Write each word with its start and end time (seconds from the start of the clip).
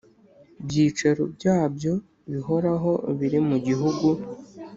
Byicaro 0.65 1.23
byabyo 1.35 1.93
bihoraho 2.31 2.91
biri 3.17 3.39
mu 3.47 3.57
gihugu 3.67 4.07